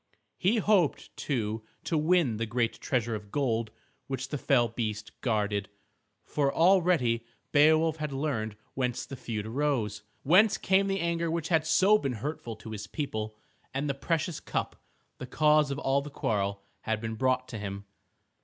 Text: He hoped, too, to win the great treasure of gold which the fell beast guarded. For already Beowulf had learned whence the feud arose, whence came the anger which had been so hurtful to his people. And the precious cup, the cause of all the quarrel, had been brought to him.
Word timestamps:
He 0.39 0.57
hoped, 0.57 1.15
too, 1.15 1.61
to 1.83 1.95
win 1.95 2.37
the 2.37 2.47
great 2.47 2.81
treasure 2.81 3.13
of 3.13 3.31
gold 3.31 3.69
which 4.07 4.29
the 4.29 4.39
fell 4.39 4.67
beast 4.67 5.11
guarded. 5.21 5.69
For 6.23 6.51
already 6.51 7.23
Beowulf 7.51 7.97
had 7.97 8.11
learned 8.11 8.55
whence 8.73 9.05
the 9.05 9.15
feud 9.15 9.45
arose, 9.45 10.01
whence 10.23 10.57
came 10.57 10.87
the 10.87 10.99
anger 11.01 11.29
which 11.29 11.49
had 11.49 11.61
been 11.61 11.65
so 11.67 11.99
hurtful 12.01 12.55
to 12.55 12.71
his 12.71 12.87
people. 12.87 13.37
And 13.75 13.87
the 13.87 13.93
precious 13.93 14.39
cup, 14.39 14.75
the 15.19 15.27
cause 15.27 15.69
of 15.69 15.77
all 15.77 16.01
the 16.01 16.09
quarrel, 16.09 16.63
had 16.79 16.99
been 16.99 17.13
brought 17.13 17.47
to 17.49 17.59
him. 17.59 17.85